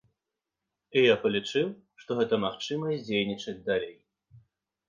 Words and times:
І 1.01 1.03
я 1.03 1.15
палічыў, 1.25 1.69
што 2.05 2.17
гэта 2.21 2.35
магчымасць 2.47 3.05
дзейнічаць 3.11 3.59
далей. 3.69 3.95